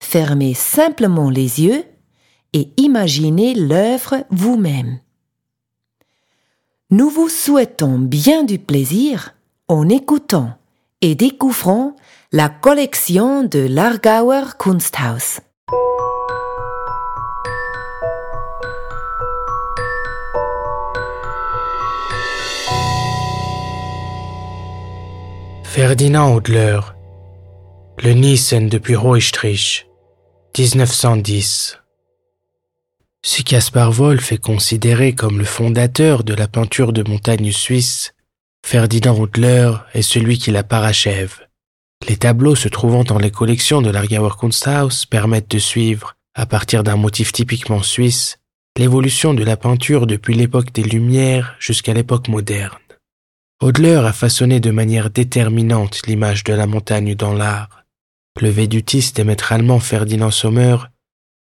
fermez 0.00 0.54
simplement 0.54 1.30
les 1.30 1.60
yeux 1.62 1.84
et 2.52 2.72
imaginez 2.76 3.54
l'œuvre 3.54 4.24
vous-même. 4.30 5.00
Nous 6.90 7.10
vous 7.10 7.28
souhaitons 7.28 7.98
bien 7.98 8.44
du 8.44 8.58
plaisir 8.58 9.34
en 9.68 9.88
écoutant 9.88 10.58
et 11.02 11.14
découvrant 11.14 11.94
la 12.32 12.48
collection 12.48 13.44
de 13.44 13.60
l'Argauer 13.60 14.56
Kunsthaus. 14.58 15.40
Ferdinand 25.64 26.34
Hodler, 26.34 26.80
le 28.02 28.12
Nissen 28.12 28.68
depuis 28.68 28.96
1910. 30.58 31.78
Si 33.22 33.44
Caspar 33.44 33.92
Wolf 33.92 34.32
est 34.32 34.42
considéré 34.42 35.14
comme 35.14 35.38
le 35.38 35.44
fondateur 35.44 36.24
de 36.24 36.34
la 36.34 36.48
peinture 36.48 36.92
de 36.92 37.08
montagne 37.08 37.52
suisse, 37.52 38.12
Ferdinand 38.66 39.16
Hodler 39.16 39.72
est 39.94 40.02
celui 40.02 40.36
qui 40.36 40.50
la 40.50 40.64
parachève. 40.64 41.46
Les 42.08 42.16
tableaux 42.16 42.56
se 42.56 42.68
trouvant 42.68 43.04
dans 43.04 43.18
les 43.18 43.30
collections 43.30 43.82
de 43.82 43.90
l'Argauer 43.90 44.36
Kunsthaus 44.36 45.06
permettent 45.08 45.52
de 45.52 45.60
suivre, 45.60 46.16
à 46.34 46.44
partir 46.44 46.82
d'un 46.82 46.96
motif 46.96 47.30
typiquement 47.30 47.84
suisse, 47.84 48.38
l'évolution 48.76 49.34
de 49.34 49.44
la 49.44 49.56
peinture 49.56 50.08
depuis 50.08 50.34
l'époque 50.34 50.72
des 50.72 50.82
Lumières 50.82 51.54
jusqu'à 51.60 51.94
l'époque 51.94 52.26
moderne. 52.26 52.74
Hodler 53.60 54.02
a 54.04 54.12
façonné 54.12 54.58
de 54.58 54.72
manière 54.72 55.10
déterminante 55.10 56.04
l'image 56.08 56.42
de 56.42 56.52
la 56.52 56.66
montagne 56.66 57.14
dans 57.14 57.32
l'art. 57.32 57.77
Le 58.40 58.50
védutiste 58.50 59.18
et 59.18 59.24
maître 59.24 59.52
allemand 59.52 59.80
Ferdinand 59.80 60.30
Sommer 60.30 60.76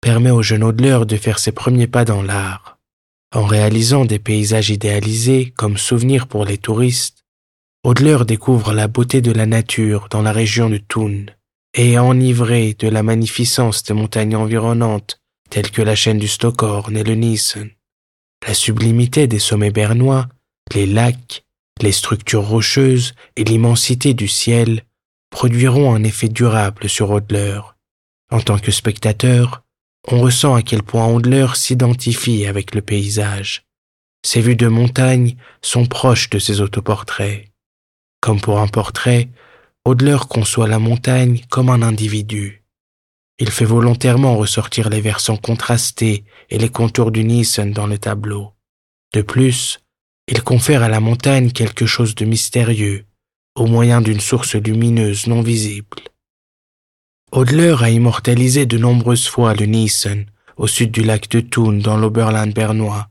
permet 0.00 0.30
au 0.30 0.42
jeune 0.42 0.64
Hodler 0.64 1.00
de 1.06 1.16
faire 1.16 1.38
ses 1.38 1.52
premiers 1.52 1.86
pas 1.86 2.04
dans 2.04 2.22
l'art. 2.22 2.78
En 3.32 3.44
réalisant 3.44 4.04
des 4.04 4.18
paysages 4.18 4.70
idéalisés 4.70 5.52
comme 5.56 5.78
souvenirs 5.78 6.26
pour 6.26 6.44
les 6.44 6.58
touristes, 6.58 7.24
Hodler 7.84 8.18
découvre 8.26 8.72
la 8.72 8.88
beauté 8.88 9.20
de 9.20 9.30
la 9.30 9.46
nature 9.46 10.08
dans 10.10 10.22
la 10.22 10.32
région 10.32 10.68
de 10.68 10.78
Thun 10.78 11.26
et 11.74 11.96
enivré 11.96 12.74
de 12.74 12.88
la 12.88 13.04
magnificence 13.04 13.84
des 13.84 13.94
montagnes 13.94 14.34
environnantes 14.34 15.20
telles 15.48 15.70
que 15.70 15.82
la 15.82 15.94
chaîne 15.94 16.18
du 16.18 16.28
Stockhorn 16.28 16.96
et 16.96 17.04
le 17.04 17.14
Nissen, 17.14 17.70
la 18.46 18.54
sublimité 18.54 19.28
des 19.28 19.38
sommets 19.38 19.70
bernois, 19.70 20.28
les 20.74 20.86
lacs, 20.86 21.44
les 21.80 21.92
structures 21.92 22.46
rocheuses 22.46 23.14
et 23.36 23.44
l'immensité 23.44 24.12
du 24.12 24.26
ciel 24.26 24.82
produiront 25.30 25.94
un 25.94 26.04
effet 26.04 26.28
durable 26.28 26.88
sur 26.88 27.10
Hodler. 27.10 27.60
En 28.30 28.40
tant 28.40 28.58
que 28.58 28.70
spectateur, 28.70 29.62
on 30.08 30.20
ressent 30.20 30.54
à 30.54 30.62
quel 30.62 30.82
point 30.82 31.06
Hodler 31.06 31.46
s'identifie 31.54 32.46
avec 32.46 32.74
le 32.74 32.82
paysage. 32.82 33.64
Ses 34.24 34.40
vues 34.40 34.56
de 34.56 34.68
montagne 34.68 35.36
sont 35.62 35.86
proches 35.86 36.30
de 36.30 36.38
ses 36.38 36.60
autoportraits. 36.60 37.46
Comme 38.20 38.40
pour 38.40 38.58
un 38.60 38.68
portrait, 38.68 39.30
Hodler 39.84 40.18
conçoit 40.28 40.68
la 40.68 40.78
montagne 40.78 41.40
comme 41.48 41.70
un 41.70 41.82
individu. 41.82 42.64
Il 43.38 43.50
fait 43.50 43.64
volontairement 43.64 44.36
ressortir 44.36 44.90
les 44.90 45.00
versants 45.00 45.38
contrastés 45.38 46.24
et 46.50 46.58
les 46.58 46.68
contours 46.68 47.10
du 47.10 47.24
Nissen 47.24 47.72
dans 47.72 47.86
le 47.86 47.96
tableau. 47.96 48.52
De 49.14 49.22
plus, 49.22 49.80
il 50.28 50.42
confère 50.42 50.82
à 50.82 50.88
la 50.88 51.00
montagne 51.00 51.50
quelque 51.50 51.86
chose 51.86 52.14
de 52.14 52.26
mystérieux, 52.26 53.06
au 53.60 53.66
moyen 53.66 54.00
d'une 54.00 54.20
source 54.20 54.54
lumineuse 54.54 55.26
non 55.26 55.42
visible. 55.42 55.98
Hodler 57.30 57.76
a 57.80 57.90
immortalisé 57.90 58.64
de 58.64 58.78
nombreuses 58.78 59.28
fois 59.28 59.52
le 59.52 59.66
Nissen, 59.66 60.24
au 60.56 60.66
sud 60.66 60.90
du 60.90 61.02
lac 61.02 61.28
de 61.28 61.40
Thun 61.40 61.74
dans 61.74 61.98
l'Oberland 61.98 62.54
bernois, 62.54 63.08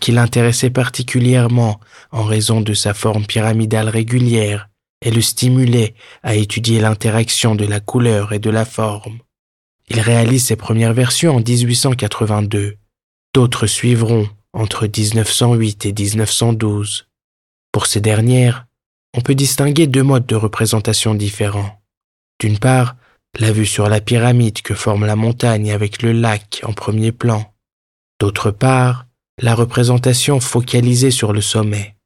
qui 0.00 0.12
l'intéressait 0.12 0.70
particulièrement 0.70 1.80
en 2.12 2.24
raison 2.24 2.62
de 2.62 2.72
sa 2.72 2.94
forme 2.94 3.26
pyramidale 3.26 3.90
régulière 3.90 4.70
et 5.02 5.10
le 5.10 5.20
stimulait 5.20 5.94
à 6.22 6.34
étudier 6.34 6.80
l'interaction 6.80 7.54
de 7.54 7.66
la 7.66 7.80
couleur 7.80 8.32
et 8.32 8.38
de 8.38 8.50
la 8.50 8.64
forme. 8.64 9.18
Il 9.90 10.00
réalise 10.00 10.46
ses 10.46 10.56
premières 10.56 10.94
versions 10.94 11.36
en 11.36 11.40
1882. 11.40 12.76
D'autres 13.34 13.66
suivront 13.66 14.30
entre 14.54 14.86
1908 14.86 15.84
et 15.84 15.92
1912. 15.92 17.06
Pour 17.70 17.84
ces 17.84 18.00
dernières, 18.00 18.66
on 19.16 19.20
peut 19.20 19.34
distinguer 19.34 19.86
deux 19.86 20.02
modes 20.02 20.26
de 20.26 20.36
représentation 20.36 21.14
différents. 21.14 21.80
D'une 22.38 22.58
part, 22.58 22.96
la 23.38 23.52
vue 23.52 23.66
sur 23.66 23.88
la 23.88 24.00
pyramide 24.00 24.62
que 24.62 24.74
forme 24.74 25.06
la 25.06 25.16
montagne 25.16 25.72
avec 25.72 26.02
le 26.02 26.12
lac 26.12 26.62
en 26.64 26.72
premier 26.72 27.12
plan. 27.12 27.54
D'autre 28.20 28.50
part, 28.50 29.06
la 29.40 29.54
représentation 29.54 30.40
focalisée 30.40 31.10
sur 31.10 31.32
le 31.32 31.40
sommet. 31.40 31.96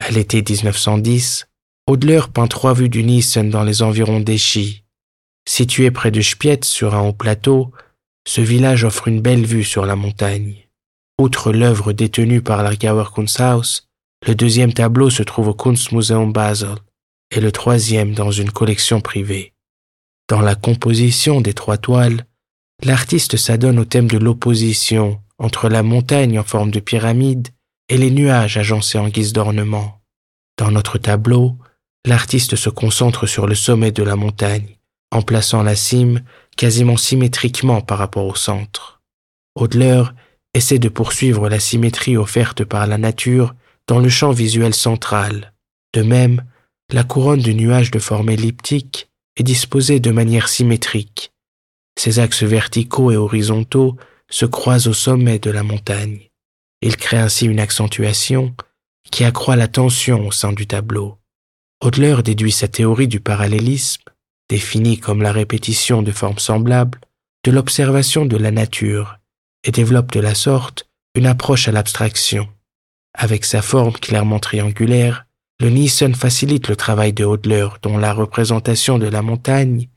À 0.00 0.10
l'été 0.10 0.42
1910, 0.42 1.46
Hodler 1.86 2.22
peint 2.32 2.48
trois 2.48 2.74
vues 2.74 2.88
du 2.88 3.04
Nissen 3.04 3.48
dans 3.48 3.62
les 3.62 3.82
environs 3.82 4.20
d'Echy. 4.20 4.84
Situé 5.48 5.90
près 5.90 6.10
de 6.10 6.20
Spiez 6.20 6.58
sur 6.64 6.94
un 6.94 7.02
haut 7.02 7.12
plateau, 7.12 7.72
ce 8.26 8.40
village 8.40 8.84
offre 8.84 9.08
une 9.08 9.20
belle 9.20 9.46
vue 9.46 9.64
sur 9.64 9.86
la 9.86 9.94
montagne. 9.94 10.66
Outre 11.18 11.52
l'œuvre 11.52 11.92
détenue 11.92 12.42
par 12.42 12.62
l'Argauer 12.62 13.12
Kunsthaus, 13.14 13.85
le 14.26 14.34
deuxième 14.34 14.72
tableau 14.72 15.08
se 15.08 15.22
trouve 15.22 15.48
au 15.48 15.54
Kunstmuseum 15.54 16.32
Basel 16.32 16.74
et 17.30 17.40
le 17.40 17.52
troisième 17.52 18.12
dans 18.12 18.32
une 18.32 18.50
collection 18.50 19.00
privée. 19.00 19.52
Dans 20.28 20.40
la 20.40 20.56
composition 20.56 21.40
des 21.40 21.54
trois 21.54 21.78
toiles, 21.78 22.26
l'artiste 22.82 23.36
s'adonne 23.36 23.78
au 23.78 23.84
thème 23.84 24.08
de 24.08 24.18
l'opposition 24.18 25.20
entre 25.38 25.68
la 25.68 25.82
montagne 25.82 26.38
en 26.38 26.44
forme 26.44 26.72
de 26.72 26.80
pyramide 26.80 27.48
et 27.88 27.96
les 27.96 28.10
nuages 28.10 28.56
agencés 28.56 28.98
en 28.98 29.08
guise 29.08 29.32
d'ornement. 29.32 30.00
Dans 30.58 30.72
notre 30.72 30.98
tableau, 30.98 31.56
l'artiste 32.04 32.56
se 32.56 32.70
concentre 32.70 33.26
sur 33.26 33.46
le 33.46 33.54
sommet 33.54 33.92
de 33.92 34.02
la 34.02 34.16
montagne, 34.16 34.78
en 35.12 35.22
plaçant 35.22 35.62
la 35.62 35.76
cime 35.76 36.22
quasiment 36.56 36.96
symétriquement 36.96 37.80
par 37.80 37.98
rapport 37.98 38.26
au 38.26 38.34
centre. 38.34 39.00
Hodler 39.54 40.02
essaie 40.54 40.78
de 40.78 40.88
poursuivre 40.88 41.48
la 41.48 41.60
symétrie 41.60 42.16
offerte 42.16 42.64
par 42.64 42.86
la 42.86 42.98
nature 42.98 43.54
dans 43.88 43.98
le 43.98 44.08
champ 44.08 44.32
visuel 44.32 44.74
central. 44.74 45.52
De 45.94 46.02
même, 46.02 46.44
la 46.92 47.04
couronne 47.04 47.40
de 47.40 47.52
nuages 47.52 47.90
de 47.90 47.98
forme 47.98 48.30
elliptique 48.30 49.08
est 49.36 49.42
disposée 49.42 50.00
de 50.00 50.10
manière 50.10 50.48
symétrique. 50.48 51.32
Ses 51.98 52.18
axes 52.18 52.42
verticaux 52.42 53.10
et 53.10 53.16
horizontaux 53.16 53.96
se 54.28 54.44
croisent 54.44 54.88
au 54.88 54.92
sommet 54.92 55.38
de 55.38 55.50
la 55.50 55.62
montagne. 55.62 56.30
Il 56.82 56.96
crée 56.96 57.18
ainsi 57.18 57.46
une 57.46 57.60
accentuation 57.60 58.54
qui 59.10 59.24
accroît 59.24 59.56
la 59.56 59.68
tension 59.68 60.26
au 60.26 60.32
sein 60.32 60.52
du 60.52 60.66
tableau. 60.66 61.18
Hodler 61.80 62.16
déduit 62.24 62.52
sa 62.52 62.68
théorie 62.68 63.08
du 63.08 63.20
parallélisme, 63.20 64.02
définie 64.48 64.98
comme 64.98 65.22
la 65.22 65.32
répétition 65.32 66.02
de 66.02 66.12
formes 66.12 66.38
semblables, 66.38 67.00
de 67.44 67.50
l'observation 67.50 68.26
de 68.26 68.36
la 68.36 68.50
nature 68.50 69.18
et 69.64 69.70
développe 69.70 70.12
de 70.12 70.20
la 70.20 70.34
sorte 70.34 70.88
une 71.14 71.26
approche 71.26 71.68
à 71.68 71.72
l'abstraction. 71.72 72.48
Avec 73.16 73.46
sa 73.46 73.62
forme 73.62 73.94
clairement 73.94 74.38
triangulaire, 74.38 75.24
le 75.58 75.70
Nissen 75.70 76.14
facilite 76.14 76.68
le 76.68 76.76
travail 76.76 77.14
de 77.14 77.24
Hodler 77.24 77.66
dont 77.80 77.96
la 77.96 78.12
représentation 78.12 78.98
de 78.98 79.06
la 79.06 79.22
montagne 79.22 79.88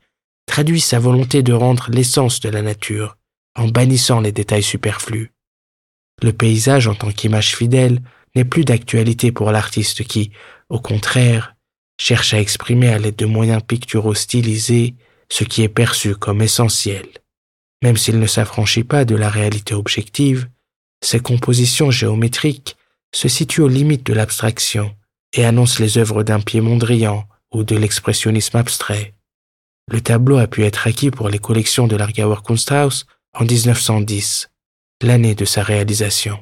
traduit 0.45 0.79
sa 0.79 0.99
volonté 0.99 1.43
de 1.43 1.51
rendre 1.51 1.87
l'essence 1.91 2.39
de 2.39 2.49
la 2.49 2.61
nature 2.61 3.17
en 3.57 3.67
bannissant 3.67 4.21
les 4.21 4.31
détails 4.31 4.63
superflus. 4.63 5.33
Le 6.23 6.31
paysage 6.31 6.87
en 6.87 6.95
tant 6.95 7.11
qu'image 7.11 7.55
fidèle 7.55 8.01
n'est 8.35 8.45
plus 8.45 8.63
d'actualité 8.63 9.33
pour 9.33 9.51
l'artiste 9.51 10.05
qui, 10.05 10.31
au 10.69 10.79
contraire, 10.79 11.55
cherche 11.99 12.33
à 12.33 12.39
exprimer 12.39 12.87
à 12.87 12.99
l'aide 12.99 13.17
de 13.17 13.25
moyens 13.25 13.61
picturaux 13.61 14.13
stylisés 14.13 14.95
ce 15.29 15.43
qui 15.43 15.61
est 15.61 15.69
perçu 15.69 16.15
comme 16.15 16.41
essentiel. 16.41 17.05
Même 17.83 17.97
s'il 17.97 18.19
ne 18.19 18.27
s'affranchit 18.27 18.85
pas 18.85 19.03
de 19.03 19.15
la 19.15 19.29
réalité 19.29 19.73
objective, 19.73 20.47
ses 21.03 21.19
compositions 21.19 21.91
géométriques 21.91 22.77
se 23.13 23.27
situent 23.27 23.61
aux 23.61 23.67
limites 23.67 24.05
de 24.05 24.13
l'abstraction 24.13 24.95
et 25.33 25.45
annoncent 25.45 25.81
les 25.81 25.97
œuvres 25.97 26.23
d'un 26.23 26.39
pied 26.39 26.61
Mondrian 26.61 27.27
ou 27.51 27.63
de 27.63 27.75
l'expressionnisme 27.75 28.57
abstrait. 28.57 29.13
Le 29.91 30.01
tableau 30.01 30.37
a 30.37 30.47
pu 30.47 30.65
être 30.65 30.87
acquis 30.87 31.11
pour 31.11 31.29
les 31.29 31.39
collections 31.39 31.87
de 31.87 31.95
l'Argauer 31.95 32.43
Kunsthaus 32.43 33.05
en 33.33 33.45
1910, 33.45 34.49
l'année 35.01 35.35
de 35.35 35.45
sa 35.45 35.63
réalisation. 35.63 36.39